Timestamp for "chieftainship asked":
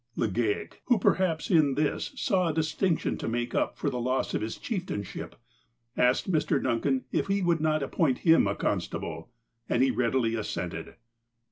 4.57-6.31